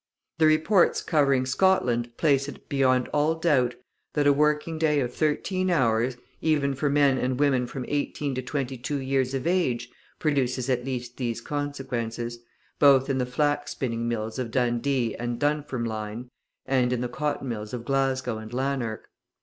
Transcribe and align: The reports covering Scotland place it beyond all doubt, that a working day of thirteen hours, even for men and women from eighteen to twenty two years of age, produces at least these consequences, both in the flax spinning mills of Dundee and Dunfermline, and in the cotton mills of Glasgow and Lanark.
The 0.39 0.47
reports 0.47 1.03
covering 1.03 1.45
Scotland 1.45 2.17
place 2.17 2.47
it 2.47 2.67
beyond 2.67 3.07
all 3.09 3.35
doubt, 3.35 3.75
that 4.15 4.25
a 4.25 4.33
working 4.33 4.79
day 4.79 4.99
of 4.99 5.13
thirteen 5.13 5.69
hours, 5.69 6.17
even 6.41 6.73
for 6.73 6.89
men 6.89 7.19
and 7.19 7.39
women 7.39 7.67
from 7.67 7.85
eighteen 7.87 8.33
to 8.33 8.41
twenty 8.41 8.79
two 8.79 8.97
years 8.99 9.35
of 9.35 9.45
age, 9.45 9.89
produces 10.17 10.71
at 10.71 10.85
least 10.85 11.17
these 11.17 11.39
consequences, 11.39 12.39
both 12.79 13.11
in 13.11 13.19
the 13.19 13.27
flax 13.27 13.73
spinning 13.73 14.07
mills 14.09 14.39
of 14.39 14.49
Dundee 14.49 15.15
and 15.17 15.37
Dunfermline, 15.39 16.31
and 16.65 16.91
in 16.91 17.01
the 17.01 17.07
cotton 17.07 17.47
mills 17.47 17.71
of 17.71 17.85
Glasgow 17.85 18.39
and 18.39 18.51
Lanark. 18.51 19.07